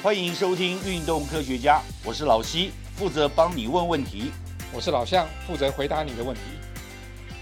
[0.00, 4.30] 欢迎收听《运动科学家》，我是老西，负责帮你问问题。
[4.72, 6.42] 我是老向，负责回答你的问题。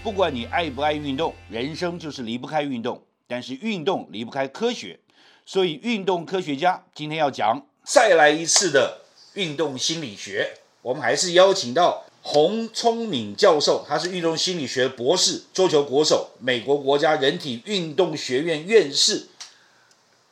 [0.01, 2.99] 不管你爱不爱运动，人生就是离不开运动。
[3.27, 4.99] 但是运动离不开科学，
[5.45, 9.01] 所以运动科学家今天要讲再来一次的
[9.35, 10.57] 运动心理学。
[10.81, 19.27] 我们还是邀请到洪聪敏教授，他是运动心理学博士、桌球国手、美国国家人体运动学院院士。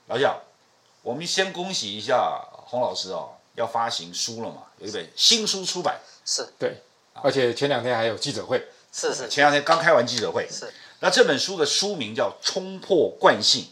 [0.08, 0.36] 老蒋，
[1.06, 6.00] 我们先恭喜一下洪老师哦，要发行书了嘛，有一本新书出版。
[6.26, 6.82] 是对，
[7.22, 8.68] 而且前两天还有记者会。
[8.92, 10.50] 是是，前两天刚开完记者会。
[10.50, 10.74] 是。
[11.02, 13.66] 那这本书的书名叫《冲破惯性》，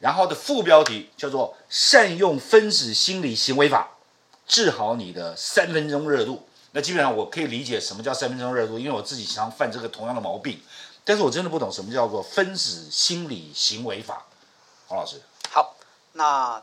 [0.00, 3.90] 然后的副标题叫做“善用分子心理行为法，
[4.48, 6.48] 治好你的三分钟热度”。
[6.72, 10.60] 那基本上我可以理解什么叫三分钟热度，因为我自己常常犯这个同样的毛病。
[11.04, 14.26] 但是我真的不懂什么叫做分子心理行为法。
[14.88, 15.22] 黄老师，好，
[16.12, 16.62] 那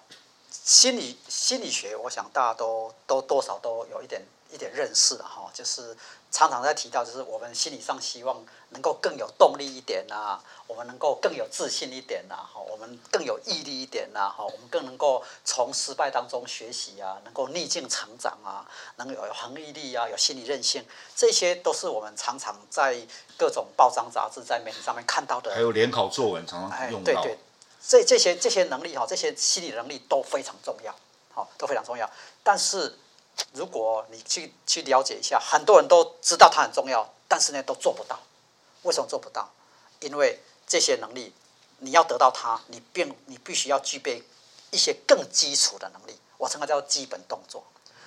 [0.49, 5.95] 心理心理学，我想大家都都多少都有一点一点认识哈，就是
[6.31, 8.45] 常常在提到，就是我们心理上希望。
[8.69, 20.85] 能够更有动力一点呐，我们能够更有自信一点呐，哈，我们更有毅力一点呐，哈，我们更能够从失败当中学习啊，能够逆境成长啊，能有恒毅力啊，有心理韧性，
[21.15, 22.97] 这些都是我们常常在
[23.37, 25.55] 各种报章杂志、在媒体上面看到的。
[25.55, 27.13] 还有联考作文常常用到。
[27.13, 27.37] 对对，
[27.85, 30.95] 这这些这些能力哈，这些心理能力都非常重要，
[31.33, 32.09] 好，都非常重要。
[32.43, 32.97] 但是
[33.53, 38.19] 如果你去去了解一下，很多人都知道它很重要，但是呢，都做不到。
[38.83, 39.51] 为什么做不到？
[39.99, 41.33] 因为这些能力，
[41.79, 44.23] 你要得到它，你并你必须要具备
[44.71, 47.63] 一些更基础的能力，我称它叫基本动作。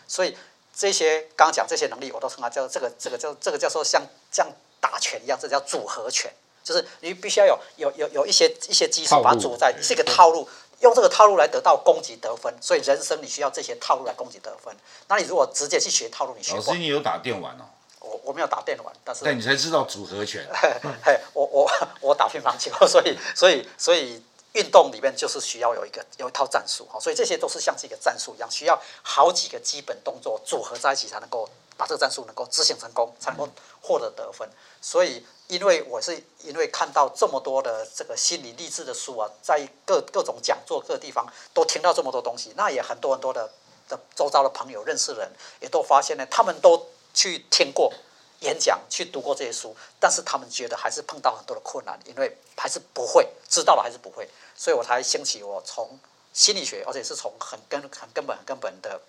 [0.06, 0.36] 所以
[0.74, 6.32] 这些刚讲这些能力，我都称它叫这个这个叫这个叫做像像打拳一样，这叫组合拳，
[6.70, 12.54] 就是你必须要有有有有一些一些基础把它组在是一个套路，用这个套路来得到攻击得分。
[12.60, 14.72] 所以人生你需要这些套路来攻击得分。
[15.08, 17.64] 那你如果直接去学套路，你学老师你有打电玩哦？
[17.98, 20.46] 我我没有打电玩，但是但你才知道组合拳。
[21.04, 33.48] 嘿，我我我打乒乓球， 所以所以所以运动里面就是需要有一个有一套战术哈，所以这些都是像是一个战术一样，需要好几个基本动作组合在一起才能够把这个战术能够执行成功，才能够
[33.82, 34.48] 获得得分。
[34.80, 43.50] 所以因为我是因为看到这么多的这个心理励志的书啊，在各各种讲座各地方都听到这么多东西，那也很多很多的
[43.88, 45.30] 的周遭的朋友认识人
[45.60, 46.88] 也都发现呢，他们都。
[47.12, 47.92] 去听过
[48.38, 55.98] 演讲，去读过这些书，但是他们觉得还是碰到很多的困难，因为还是不会知道了，还是不会，所以我才兴起我从
[56.32, 59.00] 心理学，而且是从很根、 很根本、很根本的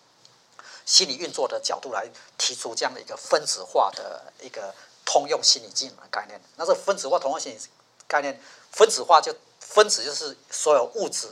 [0.84, 2.10] 心理运作的角度来
[2.40, 4.74] 提出这样的一个分子化的一个
[5.12, 6.40] 通用心理技能的概念。
[6.56, 7.60] 那这分子化通用心理
[8.08, 8.40] 概念，
[8.72, 11.28] 分子化就分子就是所有物质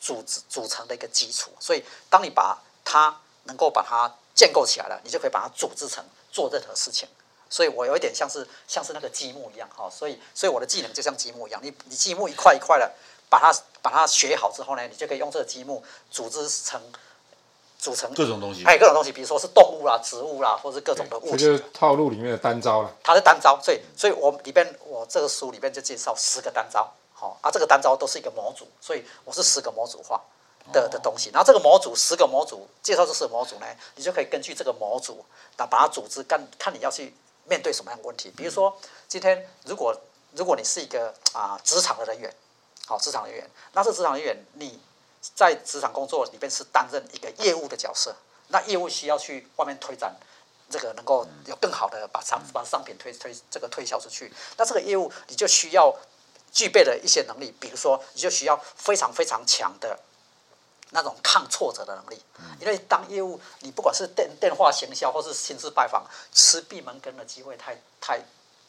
[0.00, 7.08] 组织组成的一个基础，所以当你把它能够把它建构起来了，你就可以把它组织成做任何事情。
[7.50, 12.92] 所以我有一点像是像是那个积木一样哈，所以所以我的技能就像积木一样，你你积木一块一块的
[13.28, 13.52] 把它
[13.82, 16.80] 把它学好之后呢，你就可以用这个积木组织成
[17.78, 21.36] 组成各种东西，还有各种东西，比如说是动物啦、植物啦，或者是各种的物体。
[21.38, 22.92] 就是套路里面的单招了。
[23.02, 30.20] 它是单招，所以所以我里边我这个书里边就介绍十个单招，好啊，这个单招都是一个模组，所以我是十个模组化。
[30.70, 35.24] 的的东西，然后这个模组十个模组介绍这十个模组呢，你就可以根据这个模组，
[35.56, 37.14] 那把它组织干，看你要去
[37.46, 38.30] 面对什么样的问题。
[38.36, 38.76] 比如说，
[39.08, 39.98] 今天如果
[40.32, 42.30] 如果你是一个啊职场的人员，
[42.86, 44.78] 好职场人员，那这职场人员你
[45.34, 48.14] 在职场工作里边是担任一个业务的角色，
[48.48, 50.14] 那业务需要去外面推展
[50.70, 55.94] 这个能够有更好的把商把商品推推这个推销出去，那这个业务你就需要
[56.52, 59.98] 具备的一些能力，比如说你就需要非常非常强的。
[60.90, 62.18] 那种抗挫折的能力，
[62.58, 66.02] 因为当业务你不管是电电话行销或是亲自拜访，
[66.32, 68.18] 吃闭门羹的机会太太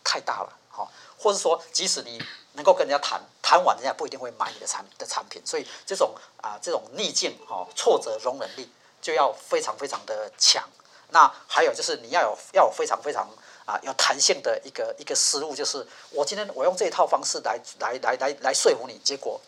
[0.03, 2.19] 太大了，好，或者说即使你
[2.53, 8.72] 能够跟人家谈，谈完人家不一定会买你的产的产品，所以这种啊这种逆境哈挫折容忍力
[9.02, 10.67] 就要非常非常的强。
[11.09, 13.28] 那还有就是你要有要有非常非常
[13.66, 19.40] 啊有弹性的一个一个思路，就是我今天我用这一套方式来来来来来说服你，结果。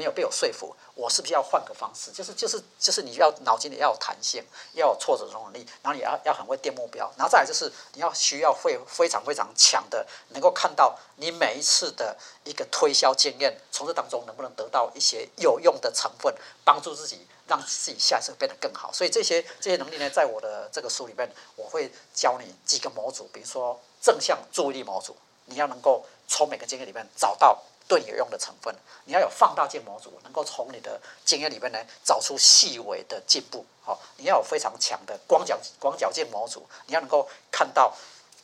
[0.00, 2.10] 没有被我说服，我是不是要换个方式？
[2.10, 4.42] 就是就是就是你要脑筋里要有弹性，
[4.72, 18.90] 要有挫折容忍力，然后你要要很会定目标，然后再来就是你要需要会非常非常强的，能够看到你每一次的一个推销经验，从这当中能不能得到一些有用的成分，帮助自己让自己下一次变得更好。
[18.90, 25.14] 所以这些这些能力呢，在我的这个书里面，我会教你几个模组，比如说正向注意力模组，
[25.44, 27.62] 你要能够从每个经验里面找到。
[27.90, 28.72] 对你有用的成分。
[29.04, 33.66] 你要有放大镜模组，能够从你的经验里面呢找出细微的进步。
[33.82, 37.92] 好，你要有非常强的光角光角镜模组，你要能够看到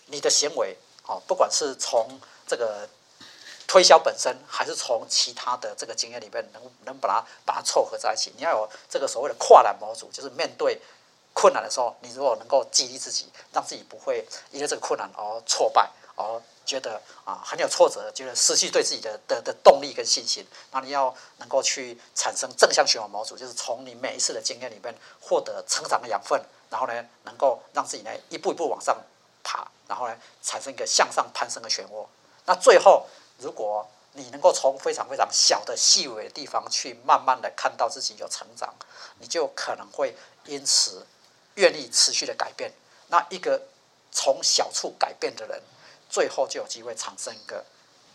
[0.06, 0.76] 你的行为。
[1.02, 2.88] 好，不管是从这个
[3.68, 8.32] 推销本身，还是从其他的这个经验里面，能能把它把它凑合在一起。
[8.36, 10.80] 你要有这个所谓的跨栏模组，就是面对
[11.36, 16.24] 困难的时候，你如果能够激励自己，让自己不会因为这个困难而挫败，而
[16.64, 20.46] 觉得啊很有挫折，觉得失去对自己的的的动力跟信心。
[20.72, 28.96] 那你要能够去产生正向循环模组，就是从你每一次的经验里面获得成长的养分，然后呢，能够让自己呢一步一步往上
[29.44, 29.70] 爬。
[29.86, 32.06] 然后呢，产生一个向上攀升的漩涡。
[32.46, 33.06] 那最后，
[33.38, 38.74] 如果你能够从非常非常小的细微的地方去慢慢的看到自己有成长，
[39.20, 40.16] 你就可能会
[40.46, 41.06] 因此
[41.56, 42.72] 愿意持续的改变。
[43.08, 43.60] 那一个
[44.10, 45.62] 从小处改变的人，
[46.08, 47.64] 最后就有机会产生一个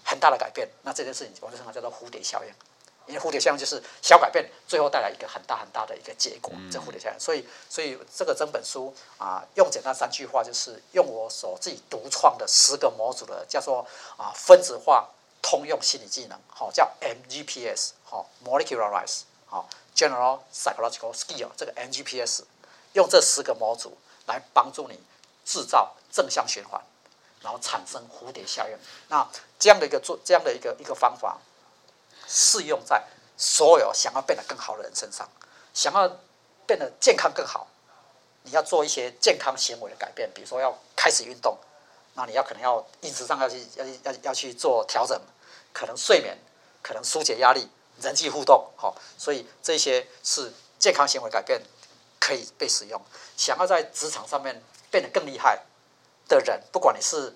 [0.03, 0.67] 很大的改变。
[0.81, 2.53] 那这件事情，我就称它叫做蝴蝶效应。
[3.07, 6.53] 因为蝴蝶效应就是小改变，最后带来一个很大很大的一个结果。
[6.71, 13.85] 这蝴蝶效应，所以所以这个整本书啊，用简单三句话，就是用我所自己独创的十个模组的，叫做
[14.17, 15.09] 啊分子化
[15.41, 22.43] 通用心理技能，好叫 MGPS，好 Molecularized，好 General Psychological Skill，这个 MGPS，
[22.93, 23.97] 用这十个模组
[24.27, 24.99] 来帮助你
[25.45, 26.81] 制造正向循环，
[27.41, 28.77] 然后产生蝴蝶效应。
[29.07, 29.27] 那
[29.59, 31.37] 这样的一个做这样的一个一个方法。
[32.33, 33.03] 适用在
[33.35, 35.27] 所有想要变得更好的人身上，
[35.73, 36.07] 想要
[36.65, 37.67] 变得健康更好，
[38.43, 41.57] 你要做一些健康行为的改变，比如说要开始运动，
[42.13, 45.19] 那你要可能要饮食上要去要要要去做调整，
[45.73, 46.37] 可能睡眠，
[46.81, 47.69] 可能疏解压力，
[48.01, 51.61] 人际互动，好，所以这些是健康行为改变
[52.21, 53.01] 可以被使用。
[53.35, 55.63] 想要在职场上面变得更厉害
[56.29, 57.35] 的人，不管你是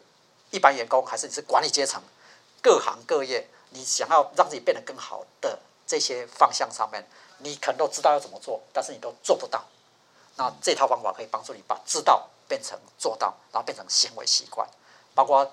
[0.52, 2.02] 一般员工还是你是管理阶层，
[2.62, 3.50] 各行各业。
[3.72, 7.06] 你想要让自己变得更好的这些方向上面，
[7.40, 9.66] 你可能都知道要怎么做，但是你都做不到。
[10.38, 14.66] 那这套方法可以帮助你把知道变成做到，然后变成行为习惯。
[15.14, 15.52] 包括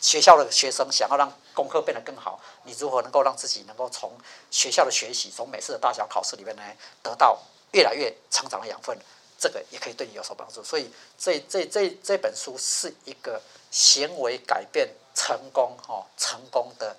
[0.00, 4.12] 学校的学生想要让功课变得更好，你如何能够让自己能够从
[4.52, 6.62] 学校的学习，从每次的大小考试里面呢，
[7.02, 7.40] 得到
[7.72, 8.98] 越来越成长的养分，
[9.38, 10.62] 这个也可以对你有所帮助。
[10.64, 16.96] 所以这这这这本书是一个行为改变成功哈成功的。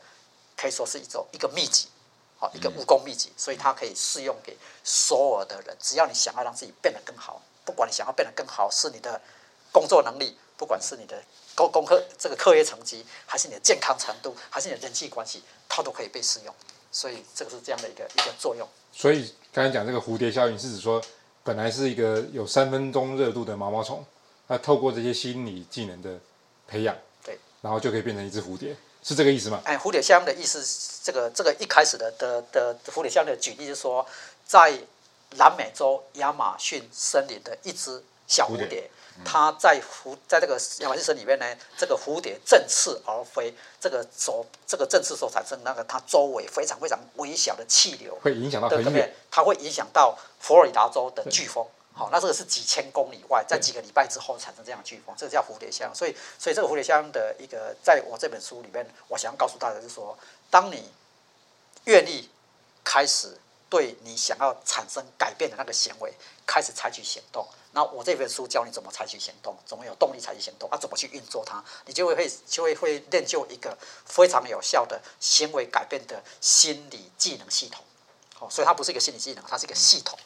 [0.56, 1.90] 可以说是一种一个秘籍，
[2.38, 5.76] 好一个武功秘籍，所以它可以适用给所有的人。
[5.82, 9.20] 只要你想要让自己变得更好，不管你想要变得更好，是你的
[9.74, 11.22] 工作能力，不管是你的
[11.54, 16.56] 功功课这个课业成绩，还是你的健康程度，还是你的人际关系，它都可以被适用。
[16.94, 18.66] 所以这个是这样的一个一个作用。
[18.94, 21.00] 所以刚才讲这个蝴蝶效应，是指说
[21.44, 24.04] 本来是一个有三分钟热度的毛毛虫，
[24.48, 26.20] 那透过这些心理技能的
[26.68, 28.76] 培养，对，然后就可以变成一只蝴蝶。
[29.04, 29.62] 是这个意思吗？
[29.66, 34.04] 哎，蝴蝶效应的意思，这个这个一开始的的的蝴蝶效应的举例是说，
[34.44, 34.74] 在
[35.38, 38.90] 南美洲亚马逊森林的一只小蝴蝶，
[39.24, 41.46] 它在蝴在这个亚马逊森里面呢，
[41.78, 51.66] 这个蝴蝶振翅而飞，这个所这个振翅所产生那个它周围非常非常微小的气流，会影响到很远，它会影响到佛罗里达州的飓风。
[51.96, 55.94] 好，那这个是几千公里外，在几个礼拜之后产生这样的飓风，这个叫蝴蝶效应。
[55.94, 60.18] 所以，所以这个蝴蝶效应的一个，在我这本书里面，我想要告诉大家是说，
[60.50, 60.92] 当你
[61.84, 62.28] 愿意
[62.84, 63.38] 开始
[63.70, 66.12] 对你想要产生改变的那个行为
[66.48, 77.84] 开始采取行动，那我这本书教你怎么采取行动，怎么有动力采取行动，啊，怎么去运作它，你就会会就会会练就一个非常有效的行为改变的心理技能系统。
[78.36, 80.18] 好，所以它不是一个心理技能，它是一个系统。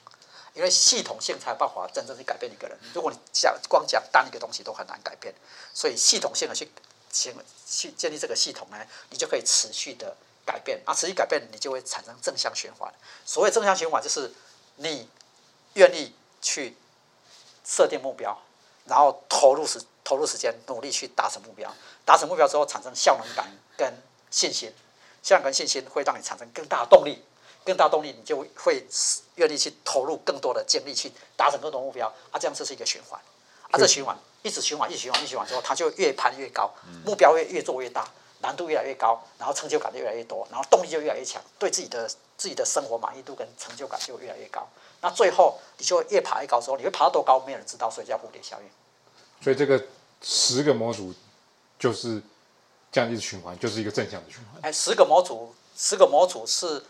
[0.54, 2.75] 因为系统性才有办法真正去改变一个人。
[2.92, 5.32] 如果你讲光讲单一个东西都很难改变，
[5.72, 6.72] 所以系统性的去
[7.12, 7.36] 建
[7.68, 8.77] 去建立这个系统呢，
[9.12, 10.82] 你就可以持续的改变。
[10.84, 12.92] 啊，持续改变，你就会产生正向循环。
[13.24, 14.34] 所谓正向循环，就是
[14.77, 15.08] 你
[15.75, 16.75] 愿意去
[17.67, 18.36] 设定目标，
[18.86, 21.69] 然后投入时投入时间，努力去达成目标。
[22.05, 23.93] 达成目标之后，产生效能感跟
[24.31, 24.74] 信心，
[25.21, 27.21] 效能跟信心会让你产生更大的动力。
[27.65, 28.88] 更大动力，你就会
[29.36, 33.19] 愿意去投入更多的精力去达成更多目标啊，这样这是一个循环
[33.69, 36.71] 啊，这循环一直循环，一直循环，一直循环之后，它就越攀越高，
[37.05, 38.09] 目标越越做越大，
[38.41, 44.67] 难度越来越高，然后成就感就越来越多，然后动力就越来越强，对自己的自己的生活满意度跟成就感就越来越高。
[45.01, 48.70] 那最后你就越爬越高之后，你会爬到多高，没有人知道，所以叫蝴蝶效应。
[49.44, 49.84] 所以这个
[50.22, 51.13] 十个模组
[51.79, 52.22] 就是
[52.91, 54.62] 这样一直循环，就是一个正向的循环。
[54.63, 56.84] 哎，十个模组，十个模组是。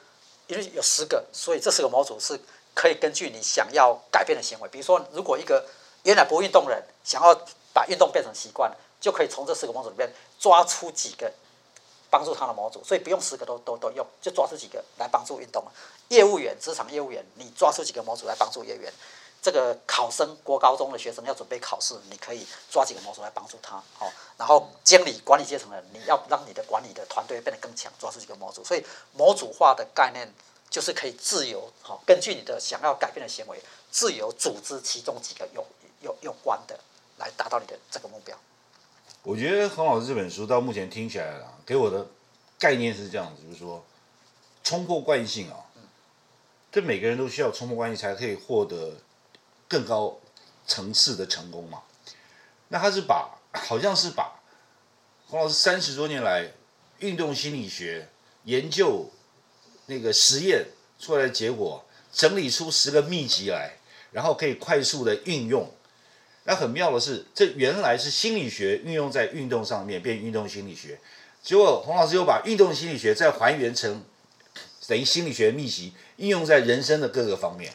[0.48, 2.39] 因为有十个，所以这十个模组是
[2.74, 4.70] 可以根据你想要改变的行为。
[4.70, 5.68] 比如说，如果一个
[6.04, 7.38] 原来不运动人想要
[7.74, 11.32] 把运动变成习惯，就可以从这十个模组里面抓出几个
[12.10, 15.63] 帮助他的模组，所以不用十个都都都用，就抓出几个来帮助运动。
[16.10, 18.92] 业务员、职场业务员，你抓出几个模组来帮助业务员。
[19.39, 23.82] 这个考生，国高中的学生要准备考试，你可以抓几个模组来帮助他。
[23.98, 28.63] 好，然后经理、管理阶层的，你要让你的管理的团队变得更强，抓出几个模组。
[28.63, 30.27] 所以模组化的概念
[30.70, 33.62] 就是可以自由，好，根据你的想要改变的行为，
[33.92, 35.63] 自由组织其中几个有
[36.01, 36.77] 有有关的，
[37.18, 38.36] 来达到你的这个目标。
[39.27, 42.07] 我觉得洪老师这本书到目前听起来了，给我的
[42.57, 43.86] 概念是这样子，就是说
[44.63, 45.65] 冲破惯性啊，
[46.72, 48.93] 这每个人都需要冲破惯性才可以获得
[49.67, 50.17] 更高
[50.65, 51.84] 层次的成功嘛。
[52.69, 54.39] 那他是把好像是把
[55.27, 56.53] 洪老师三十多年来
[57.00, 58.07] 运动心理学
[58.46, 59.12] 研究
[59.88, 60.67] 那个实验
[60.98, 63.74] 出来的结果，整理出十个秘籍来，
[64.13, 65.69] 然后可以快速的运用。
[66.48, 70.98] 那很妙的是，这原来是心理学运用在运动上面，变运动心理学。
[71.44, 74.06] 结果洪老师又把运动心理学再还原成
[74.88, 77.74] 等于心理学秘籍，应用在人生的各个方面。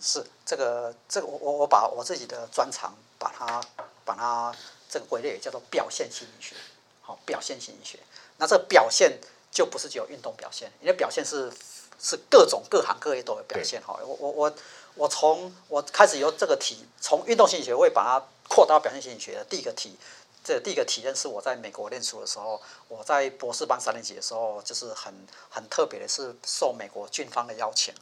[0.00, 3.60] 是这个，这个我我我把我自己的专长把它
[4.04, 4.54] 把它
[4.88, 6.54] 这个归类叫做表现心理学。
[7.00, 7.98] 好，表现心理学。
[8.36, 9.18] 那这表现
[9.50, 11.50] 就不是只有运动表现，因为表现是
[11.98, 13.82] 是各种各行各业都有表现。
[13.82, 14.54] 哈，我我我。
[14.94, 19.96] 我从我开始由这个体，从运动心理学，会把它扩大表现心理学的第一个体。
[20.44, 25.14] 这第一个体验是我在美国念书的时候，我在博士班三年级的时候，就是很
[25.48, 27.94] 很特别的是受美国军方的邀请，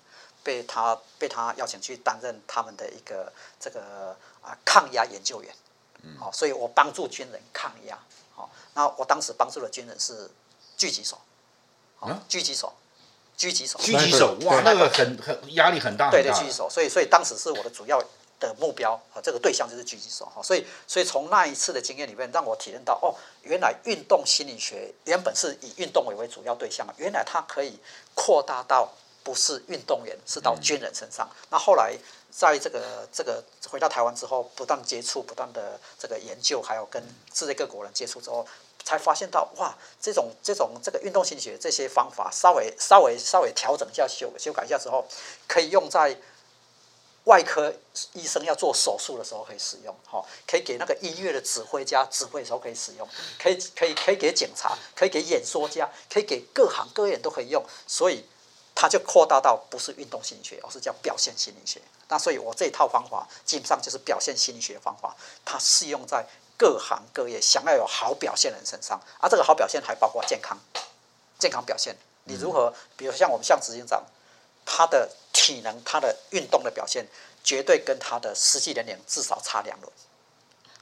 [0.43, 3.31] 被他被他邀请去担任他们的一个
[3.61, 5.55] 这个啊抗压研究员。
[6.19, 7.99] 好，所以我帮助军人抗压。
[8.35, 10.31] 好，那我当时帮助的军人是
[10.79, 11.19] 狙击手。
[12.01, 12.73] 啊，狙击手。
[13.41, 17.99] 狙击手，狙击手，哇，那个很很压力很大，对对，狙击手，所以所以当时是我的主要
[18.39, 27.79] 的目标啊，这个对象就是狙击手哈，所以所以从那一次的经验里面，让我体验到哦，原来运动心理学原本是以运动为为主要对象原来它可以
[28.15, 28.87] 扩大到
[29.25, 31.27] 不是运动员，是到军人身上。
[31.49, 31.97] 那后来
[32.31, 38.47] 在这个这个回到台湾之后，不断接触，不断的这个研究，还有跟世界各国人接触之后。
[38.85, 45.07] 才发现到哇，这种这种这个运动心理学这些方法，稍微稍微稍微调整一下修修改一下之后，
[45.47, 46.17] 可以用在
[47.25, 47.73] 外科
[48.15, 53.07] 医生要做手术的时候可以使用，哈，可以给那个音乐的指挥家指挥的时候可以使用，
[53.39, 58.25] 可以可以可以给警察，可以给演说家，可以给各行各业都可以用，所以
[58.75, 61.81] 它就扩大到不是运动心理学，而是叫表现心理学。
[62.09, 66.27] 那所以我这一套方法基本上就是表现心理学方法，它适用在。
[66.61, 70.59] 各行各业想要有好表现的人身上，啊，这个好表现还包括健康，
[71.39, 71.97] 健康表现。
[72.25, 74.05] 你如何，比如像我们像执行长，
[74.67, 77.07] 他的体能、他的运动的表现，
[77.43, 79.91] 绝对跟他的实际年龄至少差两轮，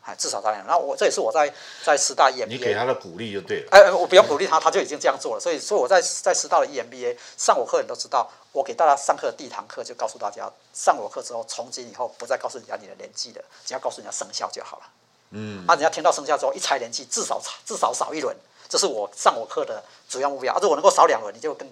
[0.02, 0.66] 哎，至少差两轮。
[0.66, 1.48] 那我这也是我在
[1.84, 3.68] 在师大 EMBA，你给他的鼓励就对了。
[3.70, 5.40] 哎，我不用鼓励他，他就已经这样做了。
[5.40, 14.82] 所以，所以我在在师大的 EMBA 上我课，你都知道，我给大家上课第一堂课就告诉大家，上我课之后，从今以后不再告诉人家你的年纪了，只要告诉人家生肖就好了。
[15.30, 18.34] 嗯，啊，人家听到生肖之后一猜年纪，至少至少少一轮，
[18.68, 20.58] 这是我上我课的主要目标。
[20.60, 21.70] 如果能够少两轮，你就更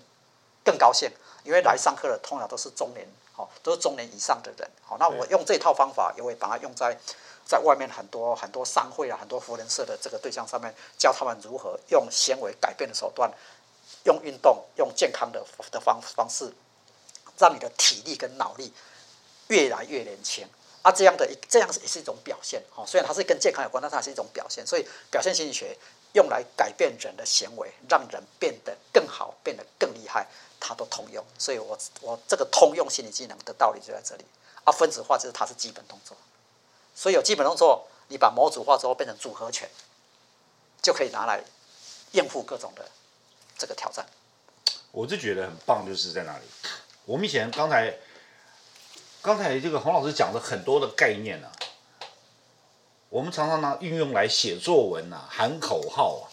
[0.64, 1.10] 更高兴，
[1.44, 6.98] 因为来上课的通常都是中年，好，都是中年以上的人，好，那我用这套方法，也会把它用在
[7.46, 13.32] 在外面很多很多商会啊，很多福人社的这个对象上面，教他们如何用纤维改变的手段，
[14.04, 16.52] 用运动，用健康的的方方式，
[17.38, 18.72] 让你的体力跟脑力
[19.48, 20.46] 越来越年轻。
[20.87, 24.64] 啊，这样的这样也是一种表现，哦，虽然它是跟健康有关，但它是一种表现。
[24.64, 25.76] 所以，表现心理学
[26.12, 30.28] 用来改变人的行为，让人变得更好，变得更厉害，
[30.61, 31.25] 它都通用。
[31.37, 34.25] 所以我我这个通用心理技能的道理就在这里。
[34.62, 36.16] 啊，分子化就是它是基本动作，
[36.95, 39.69] 所以有基本动作，你把模组化之后变成组合拳，
[40.81, 41.43] 就可以拿来
[42.12, 42.88] 应付各种的
[43.59, 44.07] 这个挑战。
[44.93, 46.45] 我就觉得很棒，就是在哪里？
[47.07, 47.93] 我们以前刚才。
[49.26, 51.50] 刚才这个洪老师讲的很多的概念啊，
[53.09, 56.30] 我们常常拿运用来写作文啊，喊口号啊。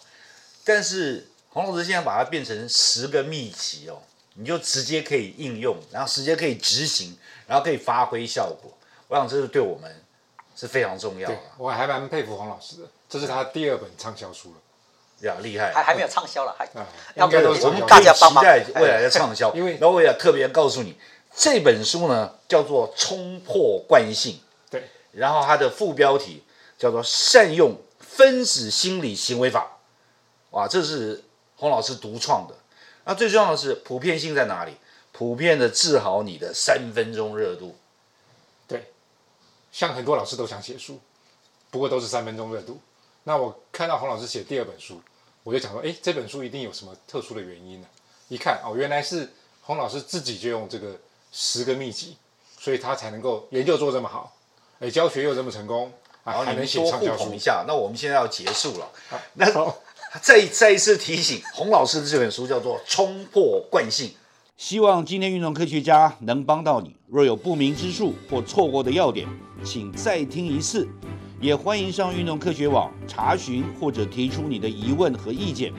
[0.64, 3.98] 但是洪老师现在把它变成十个秘籍哦，
[4.34, 8.70] 你就直接可以应用，然后直接可以执行，然后可以发挥效果。
[9.08, 9.92] 我想这是对我们
[10.54, 11.36] 是非常重要的。
[11.58, 15.72] 我还蛮佩服洪老师的，这是他第二本畅销书了，呀，厉害！
[15.74, 16.64] 还还没有畅销了，还
[17.16, 19.52] 应该都我们大家期待未来的畅销。
[19.52, 20.96] 因为，然后我也特别告诉你。
[21.36, 24.34] 这本书呢叫做《冲破惯性》，
[24.70, 26.42] 对，然后它的副标题
[26.78, 29.78] 叫做“善用分子心理行为法”，
[30.50, 31.24] 哇，这是
[31.56, 32.54] 洪老师独创的。
[33.04, 34.76] 那最重要的是普遍性在哪里？
[35.12, 37.76] 普遍的治好你的三分钟热度。
[38.66, 38.92] 对，
[39.70, 40.98] 像很多老师都想写书，
[41.70, 42.80] 不过都是三分钟热度。
[43.24, 45.00] 那我看到洪老师写第二本书，
[45.42, 47.86] 我就想说，哎，这本书一定有什么特殊的原因呢？
[48.28, 50.98] 一看哦，原来是洪老师自己就用这个
[51.36, 52.16] 十个秘籍，
[52.60, 54.32] 所以他才能够研究做这么好，
[54.78, 55.90] 哎，教学又这么成功，
[56.22, 57.34] 啊，还能写畅销书。
[57.34, 58.88] 一下，那我们现在要结束了。
[59.32, 59.46] 那
[60.22, 64.08] 再再一次提醒，洪老师的这本书叫做《冲破惯性》。
[64.56, 66.94] 希望今天运动科学家能帮到你。
[67.08, 69.26] 若有不明之处或错过的要点，
[69.64, 70.88] 请再听一次。
[71.40, 75.72] 也欢迎上运动科学网查询或者提出你的疑问和意见。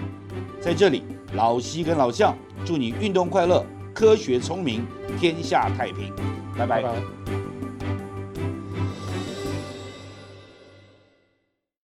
[0.62, 4.86] 在这里，老西跟老向祝你运动快乐，科学聪明，
[5.18, 6.12] 天下太平。
[6.58, 6.84] 拜拜。